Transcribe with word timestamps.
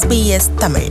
SBS 0.00 0.44
Tamil. 0.58 0.90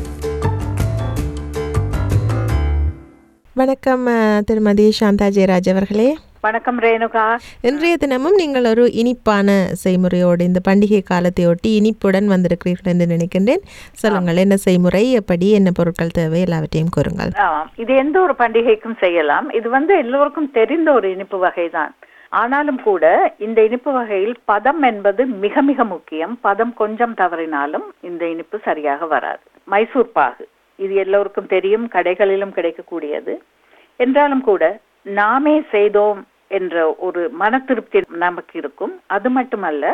வணக்கம் 3.54 4.06
திருமதி 4.46 4.92
சாந்தா 5.00 5.28
ஜெயராஜ் 5.28 5.70
அவர்களே. 5.70 6.18
வணக்கம் 6.42 6.80
ரேணுகா. 6.80 7.38
இன்றைய 7.62 7.98
தினமும் 7.98 8.36
நீங்கள் 8.36 8.66
ஒரு 8.66 8.92
இனிப்பான 8.92 9.68
செய்முறையோடு 9.84 10.42
இந்த 10.42 10.60
பண்டிகை 10.68 11.02
காலத்தையொட்டி 11.12 11.72
இனிப்புடன் 11.80 12.28
வந்திருக்கிறீர்கள் 12.34 12.92
என்று 12.94 13.08
நினைக்கின்றேன். 13.14 13.64
சொல்லுங்கள் 13.92 14.36
என்ன 14.36 14.56
செய்முறை 14.56 15.12
எப்படி 15.12 15.52
என்ன 15.52 15.72
பொருட்கள் 15.72 16.16
தேவை 16.20 16.42
எல்லாவற்றையும் 16.42 16.94
கூறுங்கள். 16.96 17.32
இது 17.76 17.96
எந்த 17.96 18.20
ஒரு 18.20 18.36
பண்டிகைக்கும் 18.38 18.98
செய்யலாம். 19.00 19.50
இது 19.50 19.70
வந்து 19.70 19.98
எல்லோருக்கும் 19.98 20.52
தெரிந்த 20.52 20.92
ஒரு 20.92 21.12
இனிப்பு 21.12 21.38
வகைதான். 21.38 21.96
ஆனாலும் 22.40 22.82
கூட 22.82 23.06
இந்த 23.38 23.64
இனிப்பு 23.64 23.92
வகையில் 23.92 24.36
பதம் 24.46 24.82
என்பது 24.82 25.26
மிக 25.26 25.62
மிக 25.62 25.84
முக்கியம். 25.84 26.34
பதம் 26.42 26.74
கொஞ்சம் 26.74 27.14
தவறினாலும் 27.18 27.88
இந்த 28.02 28.24
இனிப்பு 28.28 28.58
சரியாக 28.68 29.06
வராது. 29.06 29.46
மைசூர் 29.66 30.12
பாகு. 30.12 30.46
இது 30.80 30.94
எல்லோருக்கும் 30.96 31.52
தெரியும் 31.56 31.88
கடைகளிலும் 31.88 32.56
கிடைக்கக்கூடியது. 32.58 33.34
என்றாலும் 33.96 34.42
கூட 34.42 34.80
நாமே 35.02 35.56
செய்தோம் 35.72 36.22
என்ற 36.48 36.96
ஒரு 37.08 37.30
மன 37.42 37.60
திருப்தி 37.60 38.00
நமக்கு 38.26 38.60
இருக்கும். 38.60 38.94
அது 39.08 39.30
மட்டுமல்ல 39.30 39.86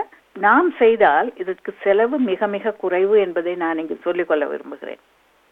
நாம் 0.46 0.70
செய்தால் 0.80 1.28
இதற்கு 1.38 1.74
செலவு 1.84 2.20
மிக 2.20 2.48
மிக 2.48 2.72
குறைவு 2.72 3.20
என்பதை 3.20 3.56
நான் 3.56 3.78
இங்கு 3.78 4.00
சொல்லிக்கொள்ள 4.04 4.46
விரும்புகிறேன். 4.46 5.02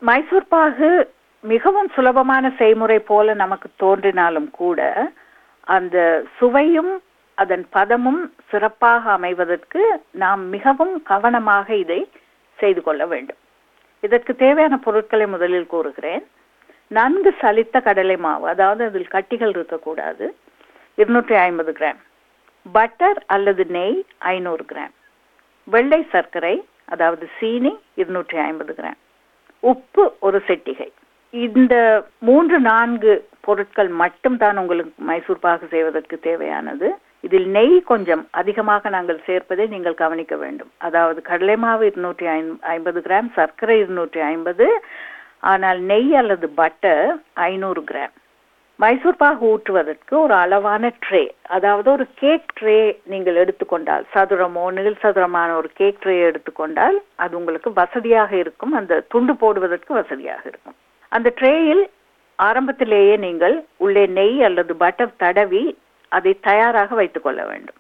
மைசூர் 0.02 0.48
பாகு 0.48 0.90
மிகவும் 1.44 1.90
சுலபமான 1.95 2.50
செய்முறை 2.58 3.00
போல 3.00 3.34
நமக்கு 3.34 3.70
தோன்றினாலும் 3.76 4.50
கூட 4.52 4.80
அந்த 5.66 6.24
சுவையும் 6.38 6.94
அதன் 7.34 7.66
பதமும் 7.70 8.22
சிறப்பாக 8.50 9.12
அமைவதற்கு 9.18 9.82
நாம் 10.12 10.44
மிகவும் 10.48 11.04
கவனமாக 11.04 11.76
இதை 11.76 12.12
செய்து 12.60 12.82
கொள்ள 12.82 13.06
வேண்டும். 13.06 13.38
இதற்கு 14.00 14.36
தேவையான 14.36 14.78
பொருட்களை 14.78 15.28
முதலில் 15.28 15.72
கூறுகிறேன். 15.73 16.23
நன்கு 16.88 17.36
சலித்த 17.42 17.81
கடலை 17.84 18.17
மாவு 18.17 18.48
அதாவது 18.48 18.84
அதில் 18.86 19.14
கட்டிகள் 19.16 19.50
இருக்கக்கூடாது 19.50 20.26
இருநூற்றி 20.95 21.36
ஐம்பது 21.36 21.72
கிராம். 21.72 22.00
பட்டர் 22.72 23.20
அல்லது 23.28 23.66
நெய் 23.66 24.06
ஐநூறு 24.17 24.66
கிராம். 24.72 24.94
வெள்ளை 25.64 26.08
சர்க்கரை 26.11 26.56
அதாவது 26.86 27.30
சீனி 27.39 27.72
இருநூற்றி 27.95 28.38
ஐம்பது 28.38 28.76
கிராம். 28.78 29.00
உப்பு 29.59 30.04
ஒரு 30.20 30.42
செட்டிகை. 30.48 30.89
இந்த 31.34 31.76
மூன்று 32.28 32.58
நான்கு 32.72 33.14
பொருட்கள் 33.45 33.90
மட்டும் 34.02 34.38
தான் 34.44 34.59
உங்களுக்கு 34.62 34.92
மைசூர் 35.09 35.44
பாகு 35.45 35.66
செய்வதற்கு 35.73 36.16
தேவையானது. 36.28 36.88
இதில் 37.26 37.48
நெய் 37.56 37.76
கொஞ்சம் 37.92 38.23
அதிகமாக 38.40 38.90
நாங்கள் 38.95 39.20
சேர்ப்பதை 39.28 39.66
நீங்கள் 39.73 40.02
கவனிக்க 40.04 40.36
வேண்டும். 40.44 40.72
அதாவது 40.88 41.20
கடலை 41.30 41.56
மாவு 41.64 41.86
இருநூற்றி 41.90 42.28
ஐம்பது 42.76 43.00
கிராம் 43.08 43.30
சர்க்கரை 43.40 43.78
இருநூற்றி 43.84 44.22
ஐம்பது 44.34 44.67
ஆனால் 45.52 45.80
நெய் 45.92 46.14
அல்லது 46.22 46.48
பட்டர் 46.59 47.08
ஐநூறு 47.50 47.84
கிராம். 47.89 48.14
மைசூர் 48.80 49.20
பாகு 49.23 49.44
ஊற்றுவதற்கு 49.52 50.14
ஒரு 50.23 50.34
அளவான 50.44 50.86
ட்ரே 51.04 51.23
அதாவது 51.58 51.88
ஒரு 51.95 52.06
கேக் 52.22 52.50
ட்ரே 52.60 52.80
நீங்கள் 53.12 53.42
எடுத்துக்கொண்டால் 53.44 54.06
சதுரமோ 54.14 54.66
நீள் 54.78 55.02
சதுரமான 55.04 55.50
ஒரு 55.60 55.70
கேக் 55.82 56.02
ட்ரே 56.06 56.16
எடுத்துக்கொண்டால் 56.30 56.98
அது 57.26 57.34
உங்களுக்கு 57.42 57.72
வசதியாக 57.82 58.32
இருக்கும். 58.44 58.73
அந்த 58.80 59.04
துண்டு 59.14 59.36
போடுவதற்கு 59.44 59.94
வசதியாக 60.02 60.44
இருக்கும். 60.52 60.78
அந்த 61.16 61.30
ட்ரேயில் 61.39 61.83
ஆரம்பத்திலேயே 62.39 63.16
நீங்கள் 63.25 63.55
உள்ளே 63.83 64.03
நெய் 64.17 64.39
அல்லது 64.47 64.73
பட்டர் 64.83 65.17
தடவி 65.23 65.63
அதை 66.11 66.31
தயாராக 66.47 66.95
வைத்துக் 66.99 67.25
கொள்ள 67.25 67.41
வேண்டும். 67.52 67.77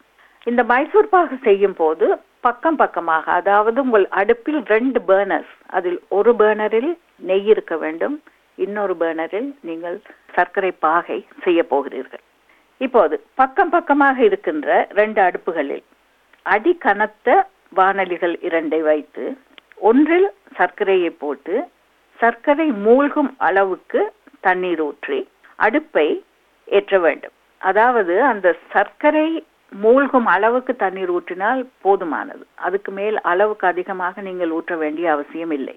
இந்த 0.49 0.61
மைசூர் 0.71 1.13
பாகு 1.15 1.35
செய்யும் 1.47 1.77
போது 1.81 2.05
பக்கம் 2.45 2.79
பக்கமாக 2.81 3.25
அதாவது 3.39 3.77
உங்கள் 3.85 4.05
அடுப்பில் 4.19 4.61
ரெண்டு 4.73 4.99
பேர்னர்ஸ் 5.09 5.53
அதில் 5.77 5.99
ஒரு 6.17 6.31
பேர்னரில் 6.41 6.91
நெய் 7.29 7.47
இருக்க 7.53 7.75
வேண்டும் 7.83 8.15
இன்னொரு 8.65 8.93
பேர்னரில் 9.01 9.49
நீங்கள் 9.67 9.97
சர்க்கரை 10.35 10.71
பாகை 10.85 11.19
செய்ய 11.45 11.59
போகிறீர்கள். 11.73 12.23
இப்போது 12.81 13.15
பக்கம் 13.41 13.73
பக்கமாக 13.75 14.17
இருக்கின்ற 14.29 14.69
ரெண்டு 14.99 15.19
அடுப்புகளில் 15.27 15.85
அடி 16.45 16.73
கனத்த 16.85 17.29
வானலிகள் 17.79 18.35
இரண்டை 18.47 18.81
வைத்து 18.89 19.23
ஒன்றில் 19.89 20.29
சர்க்கரையை 20.59 21.11
போட்டு 21.23 21.55
சர்க்கரை 22.19 22.67
மூழ்கும் 22.85 23.35
அளவுக்கு 23.37 24.01
தண்ணீர் 24.39 24.81
ஊற்றி 24.81 25.19
அடுப்பை 25.55 26.07
ஏற்ற 26.67 26.99
வேண்டும். 26.99 27.35
அதாவது 27.61 28.23
அந்த 28.23 28.47
சர்க்கரை 28.73 29.45
மூழ்கும் 29.71 30.25
அளவுக்கு 30.25 30.75
தண்ணீர் 30.75 31.11
ஊற்றினால் 31.11 31.61
போதுமானது. 31.83 32.43
அதுக்கு 32.55 32.91
மேல் 32.91 33.17
அளவுக்கு 33.21 33.67
அதிகமாக 33.67 34.21
நீங்கள் 34.21 34.49
ஊற்ற 34.49 34.77
வேண்டிய 34.77 35.11
அவசியம் 35.11 35.51
இல்லை. 35.51 35.75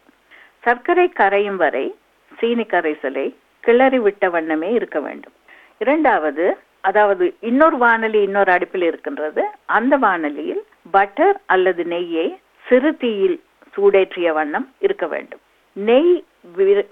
சர்க்கரை 0.60 1.12
கரையும் 1.20 1.56
வரை 1.56 1.94
சீனி 2.32 2.62
கரைசலை 2.62 3.26
கிளறி 3.64 3.98
விட்ட 3.98 4.28
வண்ணமே 4.28 4.70
இருக்க 4.72 5.00
வேண்டும். 5.00 5.36
இரண்டாவது 5.78 6.44
அதாவது 6.80 7.24
இன்னொரு 7.40 7.76
வானொலி 7.76 8.22
இன்னொரு 8.22 8.50
அடுப்பில் 8.52 8.82
இருக்கின்றது. 8.82 9.42
அந்த 9.66 9.96
வானொலியில் 9.96 10.62
பட்டர் 10.90 11.40
அல்லது 11.46 11.82
நெய்யை 11.84 12.28
சிறு 12.66 12.96
தீயில் 12.96 13.38
சூடேற்றிய 13.74 14.32
வண்ணம் 14.32 14.66
இருக்க 14.78 15.06
வேண்டும். 15.06 15.42
நெய் 15.76 16.24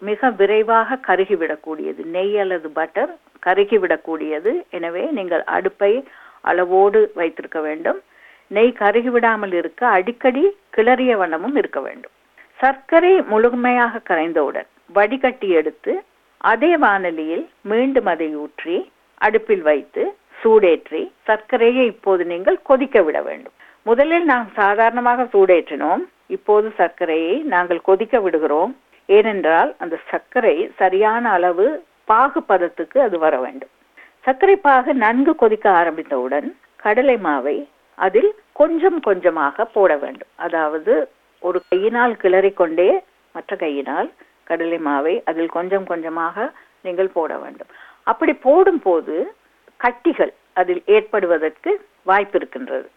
மிக 0.08 0.30
விரைவாக 0.40 0.98
கருகிவிடக்கூடியது. 1.08 2.00
நெய் 2.16 2.34
அல்லது 2.42 2.68
பட்டர் 2.78 3.12
கருகிவிடக்கூடியது. 3.46 4.52
எனவே 4.78 5.04
நீங்கள் 5.18 5.44
அடுப்பை 5.56 5.92
அளவோடு 6.50 7.00
வைத்திருக்க 7.20 7.60
வேண்டும். 7.68 8.00
நெய் 8.56 8.72
கருகிவிடாமல் 8.82 9.54
இருக்க 9.60 9.82
அடிக்கடி 9.96 10.44
கிளறிய 10.76 11.12
வண்ணமும் 11.22 11.56
இருக்க 11.62 11.80
வேண்டும். 11.86 12.14
சர்க்கரை 12.60 13.14
முழுமையாக 13.30 14.02
கரைந்தவுடன் 14.10 14.68
வடிகட்டி 14.96 15.48
எடுத்து 15.60 15.92
அதே 16.50 16.72
வானலியில் 16.84 17.44
மீண்டும் 17.70 18.08
அதை 18.12 18.28
ஊற்றி 18.44 18.76
அடுப்பில் 19.26 19.64
வைத்து 19.68 20.02
சூடேற்றி 20.40 21.02
சர்க்கரையை 21.28 21.84
இப்போது 21.92 22.22
நீங்கள் 22.32 22.58
கொதிக்க 22.68 23.02
விட 23.06 23.18
வேண்டும். 23.28 23.54
முதலில் 23.88 24.26
நாம் 24.32 24.48
சாதாரணமாக 24.60 25.24
சூடேற்றினோம். 25.34 26.02
இப்போது 26.36 26.68
சர்க்கரையை 26.80 27.36
நாங்கள் 27.54 27.86
கொதிக்க 27.88 28.20
விடுகிறோம். 28.24 28.72
ஏனென்றால் 29.08 29.70
அந்த 29.82 29.96
சர்க்கரை 30.10 30.56
சரியான 30.80 31.24
அளவு 31.30 31.66
பாகு 32.10 32.40
பதத்துக்கு 32.50 32.98
அது 33.06 33.16
வர 33.18 33.34
வேண்டும். 33.40 33.72
சர்க்கரை 34.26 34.56
பாகு 34.56 34.90
நன்கு 35.04 35.34
கொதிக்க 35.34 35.66
ஆரம்பித்தவுடன் 35.70 36.48
கடலை 36.84 37.16
மாவை 37.26 37.56
அதில் 37.94 38.30
கொஞ்சம் 38.52 39.00
கொஞ்சமாக 39.00 39.64
போட 39.76 39.96
வேண்டும். 39.96 40.32
அதாவது 40.46 40.94
ஒரு 41.42 41.58
கையினால் 41.68 42.14
கிளறிக்கொண்டே 42.22 42.90
மற்ற 43.34 43.56
கையினால் 43.56 44.08
கடலை 44.44 44.78
மாவை 44.88 45.14
அதில் 45.30 45.50
கொஞ்சம் 45.56 45.86
கொஞ்சமாக 45.86 46.46
நீங்கள் 46.86 47.14
போட 47.18 47.32
வேண்டும். 47.38 47.70
அப்படி 48.10 48.34
போடும்போது 48.46 49.14
கட்டிகள் 49.84 50.32
அதில் 50.60 50.82
ஏற்படுவதற்கு 50.86 51.70
வாய்ப்பு 52.02 52.38
இருக்கின்றது. 52.38 52.88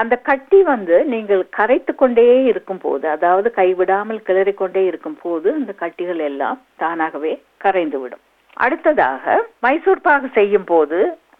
அந்த 0.00 0.14
கட்டி 0.28 0.58
வந்து 0.72 0.96
நீங்கள் 1.12 1.42
கரைத்து 1.56 1.92
கொண்டே 1.94 2.26
இருக்கும் 2.50 2.82
போது 2.84 3.04
அதாவது 3.14 3.48
கைவிடாமல் 3.56 4.20
கிளறிக்கொண்டே 4.28 4.82
இருக்கும் 4.90 5.18
போது 5.22 5.48
அந்த 5.58 5.72
கட்டிகள் 5.80 6.22
எல்லாம் 6.28 6.58
தானாகவே 6.82 7.32
கரைந்துவிடும். 7.64 8.22
அடுத்ததாக 8.64 9.34
மைசூர் 9.64 10.06
பாகு 10.06 10.28
செய்யும் 10.38 10.68
போது 10.70 10.98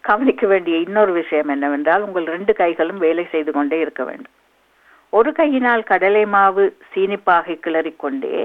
கவனிக்க 0.09 0.43
வேண்டிய 0.47 0.75
இன்னொரு 0.85 1.11
விஷயம் 1.11 1.47
என்னவென்றால் 1.47 2.05
உங்கள் 2.07 2.25
ரெண்டு 2.35 2.53
கைகளும் 2.53 2.97
வேலை 2.97 3.25
செய்து 3.31 3.51
கொண்டே 3.51 3.79
இருக்க 3.79 4.03
வேண்டும். 4.03 4.33
ஒரு 5.13 5.31
கையினால் 5.39 5.83
கடலை 5.83 6.23
மாவு 6.35 6.65
சீனிப்பாகை 6.91 7.55
கிளறிக்கொண்டே 7.65 8.37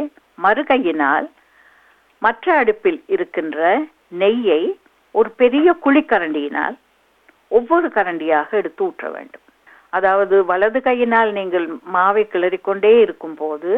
மறு 0.45 0.63
கையினால் 0.65 1.27
மற்ற 2.23 2.55
அடுப்பில் 2.57 3.01
இருக்கின்ற 3.07 3.59
நெய்யை 4.23 4.63
ஒரு 5.15 5.31
பெரிய 5.43 5.69
குழிக்கரண்டியினால் 5.85 6.77
ஒவ்வொரு 7.59 7.89
கரண்டியாக 7.95 8.49
எடுத்து 8.61 8.83
ஊற்ற 8.87 9.07
வேண்டும். 9.17 9.45
அதாவது 9.97 10.37
வலது 10.51 10.81
கையினால் 10.87 11.31
நீங்கள் 11.39 11.67
மாவை 11.97 12.25
கிளறிக்கொண்டே 12.33 12.93
இருக்கும் 13.05 13.37
போது 13.43 13.73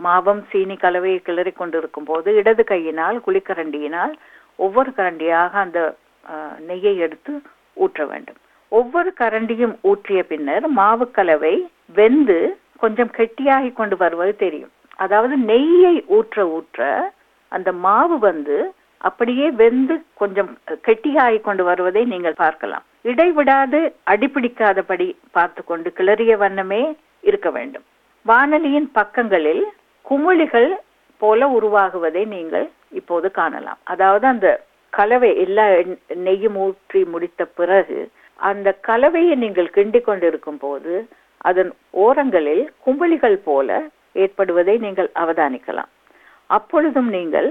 மாவும் 0.00 0.42
சீனி 0.50 0.76
கலவையை 0.84 1.20
கிளறி 1.28 1.52
கொண்டிருக்கும் 1.52 2.08
போது 2.10 2.28
இடது 2.40 2.64
கையினால் 2.72 3.18
குழிக்கரண்டியினால் 3.26 4.12
ஒவ்வொரு 4.64 4.90
கரண்டியாக 4.98 5.52
அந்த 5.64 5.80
நெய்யை 6.68 6.94
எடுத்து 7.06 7.32
ஊற்ற 7.84 8.00
வேண்டும். 8.12 8.38
ஒவ்வொரு 8.72 9.10
கரண்டியும் 9.20 9.74
ஊற்றிய 9.90 10.20
பின்னர் 10.30 10.64
மாவு 10.78 11.06
கலவை 11.18 11.54
வெந்து 11.98 12.38
கொஞ்சம் 12.82 13.12
கெட்டியாகி 13.18 13.70
கொண்டு 13.80 13.96
வருவது 14.02 14.32
தெரியும். 14.44 14.72
அதாவது 15.04 15.34
நெய்யை 15.50 15.94
ஊற்ற 16.16 16.38
ஊற்ற 16.56 16.88
அந்த 17.52 17.70
மாவு 17.86 18.16
வந்து 18.28 18.56
அப்படியே 19.08 19.46
வெந்து 19.62 19.94
கொஞ்சம் 20.20 20.50
கெட்டியாகி 20.86 21.38
கொண்டு 21.48 21.64
வருவதை 21.70 22.02
நீங்கள் 22.12 22.40
பார்க்கலாம். 22.44 22.84
இடைவிடாது 23.08 23.80
அடிப்பிடிக்காதபடி 24.12 25.08
பார்த்து 25.36 25.60
கொண்டு 25.64 25.88
கிளறிய 25.98 26.32
வண்ணமே 26.42 26.82
இருக்க 27.28 27.48
வேண்டும். 27.56 27.84
வானலியின் 28.26 28.88
பக்கங்களில் 28.98 29.64
குமிழிகள் 30.04 30.70
போல 31.22 31.48
உருவாகுவதை 31.56 32.22
நீங்கள் 32.34 32.66
இப்போது 33.00 33.28
காணலாம். 33.38 33.80
அதாவது 33.92 34.26
அந்த 34.32 34.48
கலவை 34.92 35.30
எல்லா 35.44 35.64
நெய்யும் 36.26 36.58
ஊற்றி 36.64 37.00
முடித்த 37.12 37.44
பிறகு 37.58 37.98
அந்த 38.38 38.68
கலவையை 38.88 39.34
நீங்கள் 39.44 39.74
கிண்டி 39.76 40.00
கொண்டிருக்கும் 40.08 40.60
போது 40.64 40.92
அதன் 41.48 41.70
ஓரங்களில் 42.04 42.64
கும்பலிகள் 42.84 43.38
போல 43.48 43.78
ஏற்படுவதை 44.24 44.74
நீங்கள் 44.84 45.10
அவதானிக்கலாம். 45.22 45.90
அப்பொழுதும் 46.56 47.10
நீங்கள் 47.16 47.48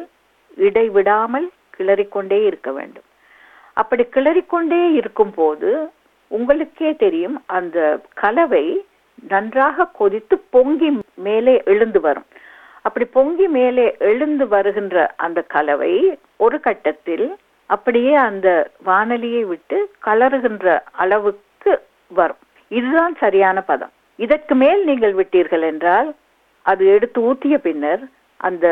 இடைவிடாமல் 0.68 1.48
கிளறிக்கொண்டே 1.78 2.40
இருக்க 2.50 2.70
வேண்டும். 2.78 3.08
அப்படி 3.82 4.04
கிளறிக்கொண்டே 4.16 4.82
இருக்கும் 5.00 5.34
போது 5.36 5.70
உங்களுக்கே 6.32 6.92
தெரியும் 7.04 7.38
அந்த 7.58 7.78
கலவை 8.22 8.66
நன்றாக 9.32 9.88
கொதித்து 10.00 10.36
பொங்கி 10.56 10.90
மேலே 11.28 11.56
எழுந்து 11.72 12.00
வரும். 12.06 12.28
அப்படி 12.88 13.06
பொங்கி 13.18 13.48
மேலே 13.58 13.86
எழுந்து 14.10 14.46
வருகின்ற 14.54 15.06
அந்த 15.26 15.40
கலவை 15.54 15.94
ஒரு 16.46 16.58
கட்டத்தில் 16.68 17.28
அப்படியே 17.70 18.14
அந்த 18.28 18.48
வானலியை 18.86 19.44
விட்டு 19.52 19.78
கலருகின்ற 20.06 20.66
அளவுக்கு 21.04 21.74
வரும். 22.20 22.42
இதுதான் 22.78 23.16
சரியான 23.24 23.58
பதம். 23.72 23.94
இதற்கு 24.20 24.56
மேல் 24.56 24.82
நீங்கள் 24.90 25.16
விட்டீர்கள் 25.22 25.66
என்றால் 25.72 26.10
அது 26.66 26.84
எடுத்து 26.96 27.20
ஊற்றிய 27.30 27.56
பின்னர் 27.68 28.04
அந்த 28.40 28.66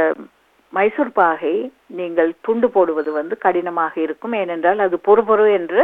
மைசூர் 0.74 1.12
பாகை 1.14 1.56
நீங்கள் 1.94 2.30
துண்டு 2.42 2.68
போடுவது 2.70 3.12
வந்து 3.12 3.36
கடினமாக 3.38 3.94
இருக்கும். 4.02 4.34
ஏனென்றால் 4.34 4.80
அது 4.80 4.98
பொறுபொரு 5.00 5.46
என்று 5.54 5.84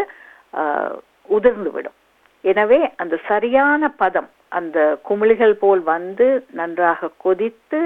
ஆஹ், 0.53 0.95
எனவே 2.43 2.79
அந்த 2.95 3.15
சரியான 3.27 3.89
பதம் 3.97 4.29
அந்த 4.51 4.77
குமிழிகள் 5.07 5.53
போல் 5.53 5.81
வந்து 5.87 6.27
நன்றாக 6.51 7.11
கொதித்து 7.17 7.79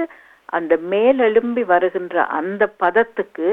அந்த 0.48 0.74
மேலெலும்பி 0.92 1.62
வருகின்ற 1.66 2.16
அந்த 2.38 2.62
பதத்துக்கு 2.80 3.48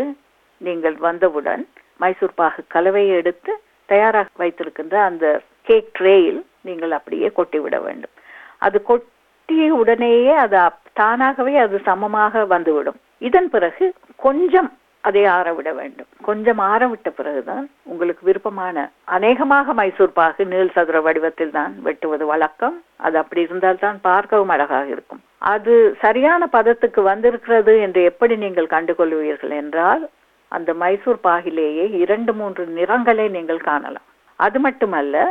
நீங்கள் 0.61 0.97
வந்தவுடன் 0.99 1.63
மைசூர் 1.99 2.35
பாகு 2.35 2.61
கலவையை 2.67 3.15
எடுத்து 3.17 3.51
தயாராக 3.89 4.29
வைத்திருக்கின்ற 4.37 4.95
அந்த 5.03 5.25
கேக் 5.67 5.91
ட்ரேயில் 5.97 6.39
நீங்கள் 6.61 6.91
அப்படியே 6.91 7.27
கொட்டிவிட 7.31 7.75
வேண்டும். 7.79 8.13
அது 8.59 8.77
கொட் 8.87 9.07
கொட்டிய 9.51 9.77
உடனேயே 9.83 10.33
அது 10.43 10.59
தானாகவே 10.99 11.53
அது 11.63 11.75
சமமாக 11.87 12.43
வந்துவிடும். 12.51 12.99
இதன் 13.27 13.49
பிறகு 13.53 13.85
கொஞ்சம் 14.25 14.69
அதை 15.03 15.23
ஆறவிட 15.33 15.69
வேண்டும். 15.79 16.07
கொஞ்சம் 16.27 16.59
ஆறவிட்ட 16.71 17.09
பிறகுதான் 17.17 17.65
உங்களுக்கு 17.91 18.23
விருப்பமான 18.29 18.85
அநேகமாக 19.15 19.73
மைசூர் 19.79 20.13
பாகு 20.19 20.43
நீள் 20.51 20.71
சதுர 20.75 20.97
வடிவத்தில் 21.07 21.53
தான் 21.57 21.73
வெட்டுவது 21.87 22.25
வழக்கம். 22.31 22.77
அது 23.05 23.15
அப்படி 23.21 23.41
இருந்தால் 23.47 23.83
தான் 23.85 23.99
பார்க்கவும் 24.09 24.53
அழகாக 24.55 24.87
இருக்கும். 24.95 25.21
அது 25.53 25.73
சரியான 26.03 26.47
பதத்துக்கு 26.57 27.03
வந்திருக்கிறது 27.11 27.75
என்று 27.85 28.03
எப்படி 28.11 28.37
நீங்கள் 28.43 28.73
கண்டுகொள்வீர்கள் 28.75 29.55
என்றால் 29.61 30.05
அந்த 30.51 30.71
மைசூர் 30.83 31.23
பாகிலேயே 31.27 31.87
இரண்டு 32.03 32.33
மூன்று 32.41 32.65
நிறங்களை 32.79 33.25
நீங்கள் 33.37 33.65
காணலாம். 33.69 34.07
அது 34.39 34.59
மட்டுமல்ல 34.67 35.25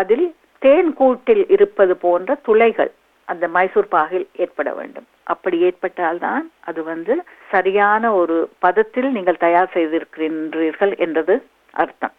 அதில் 0.00 0.26
தேன் 0.62 0.92
கூட்டில் 1.00 1.44
இருப்பது 1.56 1.94
போன்ற 2.04 2.34
துளைகள் 2.46 2.92
அந்த 3.32 3.44
மைசூர் 3.56 3.88
பாகில் 3.94 4.26
ஏற்பட 4.42 4.68
வேண்டும். 4.78 5.06
அப்படி 5.32 5.56
ஏற்பட்டால்தான் 5.68 6.44
அது 6.70 6.80
வந்து 6.92 7.14
சரியான 7.52 8.12
ஒரு 8.20 8.36
பதத்தில் 8.64 9.08
நீங்கள் 9.16 9.42
தயார் 9.46 9.74
செய்திருக்கின்றீர்கள் 9.76 10.94
என்றது 11.06 11.34
அர்த்தம். 11.82 12.14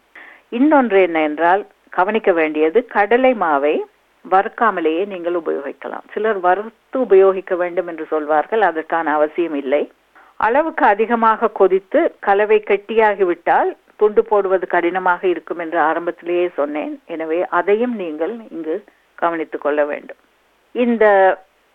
இன்னொன்று 0.57 0.99
என்ன 1.07 1.19
என்றால் 1.29 1.63
கவனிக்க 1.97 2.31
வேண்டியது 2.39 2.79
கடலை 2.95 3.33
மாவை 3.45 3.75
வறுக்காமலேயே 4.25 5.03
நீங்கள் 5.13 5.37
உபயோகிக்கலாம். 5.41 6.05
சிலர் 6.13 6.39
வறுத்து 6.45 6.97
உபயோகிக்க 7.05 7.53
வேண்டும் 7.61 7.89
என்று 7.91 8.05
சொல்வார்கள் 8.13 8.63
அதற்கான 8.69 9.13
அவசியம் 9.17 9.57
இல்லை. 9.63 9.83
அளவுக்கு 10.47 10.83
அதிகமாக 10.93 11.51
கொதித்து 11.59 12.01
கலவை 12.27 12.57
கெட்டியாகிவிட்டால் 12.69 13.69
துண்டு 14.01 14.21
போடுவது 14.31 14.65
கடினமாக 14.73 15.21
இருக்கும் 15.33 15.61
என்று 15.63 15.79
ஆரம்பத்திலேயே 15.89 16.47
சொன்னேன். 16.59 16.93
எனவே 17.13 17.39
அதையும் 17.59 17.95
நீங்கள் 18.03 18.35
இங்கு 18.55 18.75
கவனித்துக் 19.21 19.63
கொள்ள 19.65 19.79
வேண்டும். 19.91 20.19
இந்த 20.75 21.05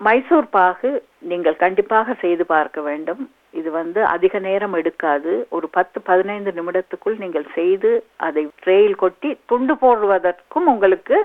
மைசூர் 0.00 0.48
பாகு 0.56 0.90
நீங்கள் 1.30 1.62
கண்டிப்பாக 1.62 2.14
செய்து 2.22 2.44
பார்க்க 2.46 2.80
வேண்டும். 2.80 3.22
இது 3.60 3.70
வந்து 3.70 4.00
அதிக 4.14 4.38
நேரம் 4.38 4.74
எடுக்காது. 4.80 5.32
ஒரு 5.56 5.66
பத்து 5.76 5.98
பதினைந்து 6.10 6.50
நிமிடத்துக்குள் 6.58 7.16
நீங்கள் 7.24 7.46
செய்து 7.58 7.90
அதை 8.26 8.44
ட்ரேயில் 8.64 8.96
கொட்டி 9.02 9.30
துண்டு 9.50 9.74
போடுவதற்கும் 9.82 10.66
உங்களுக்கு 10.72 11.18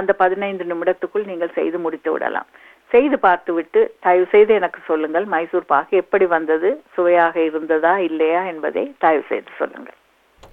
அந்த 0.00 0.12
பதினைந்து 0.22 0.64
நிமிடத்துக்குள் 0.64 1.28
நீங்கள் 1.30 1.56
செய்து 1.58 1.78
முடித்து 1.78 2.12
விடலாம். 2.12 2.48
செய்து 2.90 3.16
பார்த்துவிட்டு 3.18 3.80
தயவு 4.04 4.26
செய்து 4.34 4.52
எனக்கு 4.60 4.80
சொல்லுங்கள் 4.90 5.26
மைசூர் 5.34 5.70
பாகு 5.72 5.96
எப்படி 6.02 6.26
வந்தது? 6.36 6.70
சுவையாக 6.94 7.36
இருந்ததா 7.50 7.96
இல்லையா 8.08 8.42
என்பதை 8.52 8.84
தயவு 8.98 9.24
செய்து 9.32 9.50
சொல்லுங்கள். 9.60 9.98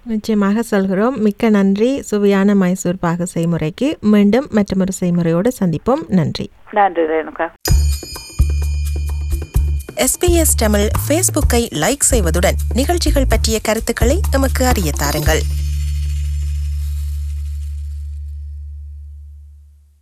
நிச்சயமாக 0.04 0.62
சொல்கிறோம். 0.62 1.20
மிக்க 1.20 1.48
நன்றி. 1.48 2.02
சுவையான 2.02 2.54
மைசூர் 2.54 2.98
பாகு 2.98 3.26
செய்முறைக்கு 3.34 3.98
மீண்டும் 4.00 4.46
மற்றொரு 4.50 4.92
செய்முறையோடு 5.00 5.48
சந்திப்போம். 5.60 6.08
நன்றி. 6.08 6.50
நன்றி 6.70 7.02
ரேணுகா. 7.02 7.48
எஸ்பிஎஸ் 9.96 10.54
தமிழ் 10.56 10.88
ஃபேஸ்புக்கை 11.08 11.68
லைக் 11.74 11.98
செய்வதுடன் 12.10 12.54
நிகழ்ச்சிகள் 12.74 13.24
பற்றிய 13.28 13.58
கருத்துக்களை 13.62 14.20
எமக்கு 14.32 14.66
அறிய 14.66 14.92
தாருங்கள். 14.98 15.40